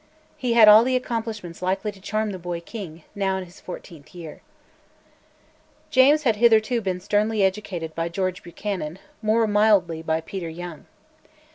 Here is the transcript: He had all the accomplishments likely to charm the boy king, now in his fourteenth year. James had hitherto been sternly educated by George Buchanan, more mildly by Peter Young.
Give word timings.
He 0.35 0.53
had 0.53 0.67
all 0.67 0.83
the 0.83 0.95
accomplishments 0.95 1.61
likely 1.61 1.91
to 1.91 2.01
charm 2.01 2.31
the 2.31 2.39
boy 2.39 2.59
king, 2.59 3.03
now 3.13 3.37
in 3.37 3.45
his 3.45 3.59
fourteenth 3.61 4.15
year. 4.15 4.41
James 5.91 6.23
had 6.23 6.37
hitherto 6.37 6.81
been 6.81 6.99
sternly 6.99 7.43
educated 7.43 7.93
by 7.93 8.09
George 8.09 8.41
Buchanan, 8.41 8.97
more 9.21 9.45
mildly 9.45 10.01
by 10.01 10.19
Peter 10.21 10.49
Young. 10.49 10.87